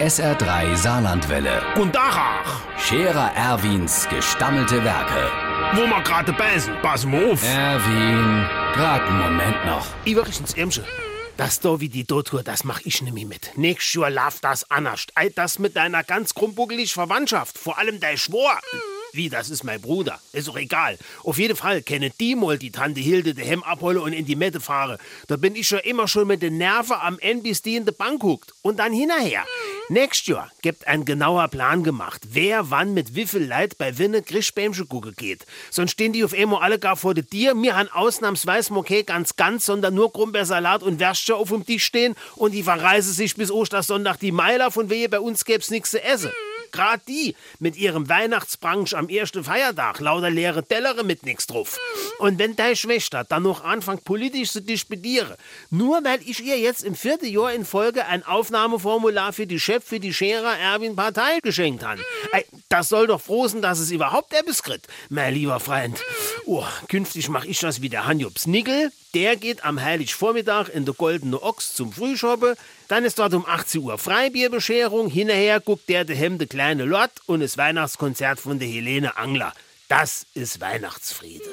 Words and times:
SR3 0.00 0.76
Saarlandwelle. 0.76 1.62
Und 1.76 1.94
Dachach, 1.94 2.60
Scherer 2.78 3.32
Erwins 3.34 4.06
gestammelte 4.10 4.84
Werke. 4.84 5.30
wo 5.72 5.86
wir 5.86 6.02
gerade 6.02 6.32
beißen, 6.34 6.74
pass 6.82 7.06
mal 7.06 7.32
auf. 7.32 7.42
Erwin, 7.42 8.46
grad 8.74 9.02
einen 9.02 9.18
Moment 9.18 9.64
noch. 9.64 9.86
Übrigens, 10.04 10.52
Irmsche, 10.54 10.84
das 11.38 11.60
da 11.60 11.80
wie 11.80 11.88
die 11.88 12.04
Dotur, 12.06 12.42
das 12.42 12.64
mach 12.64 12.80
ich 12.84 13.00
nämlich 13.00 13.26
mit. 13.26 13.52
Nächstes 13.56 13.94
Jahr 13.94 14.10
lauf 14.10 14.38
das 14.42 14.70
anders. 14.70 15.06
Ei, 15.14 15.30
das 15.34 15.58
mit 15.58 15.76
deiner 15.76 16.04
ganz 16.04 16.34
krummbuckelig 16.34 16.92
Verwandtschaft, 16.92 17.56
vor 17.56 17.78
allem 17.78 17.98
dein 17.98 18.18
Schwor. 18.18 18.60
Wie, 19.12 19.30
das 19.30 19.48
ist 19.48 19.64
mein 19.64 19.80
Bruder. 19.80 20.20
Ist 20.32 20.46
doch 20.48 20.58
egal. 20.58 20.98
Auf 21.22 21.38
jeden 21.38 21.56
Fall 21.56 21.80
kenne 21.80 22.10
die 22.20 22.34
mal 22.34 22.58
die 22.58 22.70
Tante 22.70 23.00
Hilde 23.00 23.32
de 23.32 23.46
Hemm 23.46 23.62
abhole 23.62 24.02
und 24.02 24.12
in 24.12 24.26
die 24.26 24.36
Mette 24.36 24.60
fahre. 24.60 24.98
Da 25.26 25.36
bin 25.36 25.56
ich 25.56 25.70
ja 25.70 25.78
immer 25.78 26.06
schon 26.06 26.26
mit 26.26 26.42
den 26.42 26.58
Nerven 26.58 26.96
am 27.00 27.18
Ende, 27.20 27.44
bis 27.44 27.62
die 27.62 27.76
in 27.76 27.86
de 27.86 27.94
Bank 27.94 28.20
guckt. 28.20 28.52
Und 28.60 28.78
dann 28.78 28.92
hinterher. 28.92 29.44
Nächstes 29.88 30.26
Jahr 30.26 30.50
gibt 30.62 30.88
ein 30.88 31.04
genauer 31.04 31.46
Plan 31.46 31.84
gemacht, 31.84 32.20
wer 32.30 32.72
wann 32.72 32.92
mit 32.92 33.14
wie 33.14 33.24
viel 33.24 33.44
Leid 33.44 33.78
bei 33.78 33.98
Winne 33.98 34.20
Grischbämsche 34.20 34.84
gucke 34.84 35.12
geht. 35.12 35.46
Sonst 35.70 35.92
stehen 35.92 36.12
die 36.12 36.24
auf 36.24 36.34
einmal 36.34 36.60
alle 36.62 36.80
gar 36.80 36.96
vor 36.96 37.14
de 37.14 37.22
Dir. 37.22 37.54
Mir 37.54 37.76
han 37.76 37.88
ausnahmsweise 37.88 38.74
okay 38.74 39.04
ganz 39.04 39.36
ganz, 39.36 39.64
sondern 39.64 39.94
nur 39.94 40.10
Grumbeersalat 40.10 40.82
und 40.82 40.98
Würstchen 40.98 41.36
auf 41.36 41.50
dem 41.50 41.64
Tisch 41.64 41.84
stehen 41.84 42.16
und 42.34 42.50
die 42.50 42.64
verreise 42.64 43.12
sich 43.12 43.36
bis 43.36 43.52
Ostersonntag 43.52 44.18
die 44.18 44.32
Meiler, 44.32 44.72
von 44.72 44.90
wehe 44.90 45.08
bei 45.08 45.20
uns 45.20 45.44
gäb's 45.44 45.70
nix 45.70 45.92
zu 45.92 46.02
essen. 46.02 46.32
Gerade 46.72 47.02
die 47.08 47.34
mit 47.58 47.76
ihrem 47.76 48.08
Weihnachtsbranch 48.08 48.96
am 48.96 49.08
ersten 49.08 49.44
Feiertag, 49.44 50.00
lauter 50.00 50.30
leere 50.30 50.64
Tellere 50.64 51.04
mit 51.04 51.24
nix 51.24 51.46
drauf. 51.46 51.78
Und 52.18 52.38
wenn 52.38 52.56
deine 52.56 52.76
Schwester 52.76 53.24
dann 53.24 53.42
noch 53.42 53.64
anfängt, 53.64 54.04
politisch 54.04 54.52
zu 54.52 54.62
disputieren, 54.62 55.36
nur 55.70 56.02
weil 56.04 56.20
ich 56.22 56.44
ihr 56.44 56.58
jetzt 56.58 56.84
im 56.84 56.94
vierten 56.94 57.26
Jahr 57.26 57.52
in 57.52 57.64
Folge 57.64 58.06
ein 58.06 58.24
Aufnahmeformular 58.24 59.32
für 59.32 59.46
die 59.46 59.60
Chef 59.60 59.84
für 59.84 60.00
die 60.00 60.14
Scherer 60.14 60.58
Erwin 60.58 60.96
Partei 60.96 61.40
geschenkt 61.42 61.84
hat. 61.84 61.98
Das 62.68 62.88
soll 62.88 63.06
doch 63.06 63.20
frohen, 63.20 63.62
dass 63.62 63.78
es 63.78 63.90
überhaupt 63.90 64.32
etwas 64.32 64.62
kriegt, 64.62 64.88
mein 65.08 65.34
lieber 65.34 65.60
Freund. 65.60 66.02
Oh, 66.46 66.64
künftig 66.88 67.28
mach 67.28 67.44
ich 67.44 67.60
das 67.60 67.80
wie 67.80 67.88
der 67.88 68.06
Hanjobs 68.06 68.46
Nickel. 68.46 68.90
Der 69.14 69.36
geht 69.36 69.64
am 69.64 69.80
Heiligvormittag 69.80 70.68
in 70.68 70.84
der 70.84 70.94
Goldene 70.94 71.40
Ochs 71.42 71.74
zum 71.74 71.92
Frühschoppe. 71.92 72.56
Dann 72.88 73.04
ist 73.04 73.18
dort 73.18 73.34
um 73.34 73.46
18 73.46 73.82
Uhr 73.82 73.98
Freibierbescherung. 73.98 75.08
Hinterher 75.08 75.60
guckt 75.60 75.88
der 75.88 76.04
de 76.04 76.16
Hemde 76.16 76.46
kleine 76.46 76.84
Lott 76.84 77.12
und 77.26 77.40
das 77.40 77.56
Weihnachtskonzert 77.56 78.40
von 78.40 78.58
der 78.58 78.68
Helene 78.68 79.16
Angler. 79.16 79.52
Das 79.88 80.26
ist 80.34 80.60
Weihnachtsfriede. 80.60 81.44